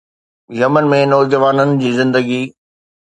Yemen 0.59 0.87
۾ 0.91 1.01
نوجوانن 1.11 1.77
جي 1.85 1.95
زندگي 2.01 2.41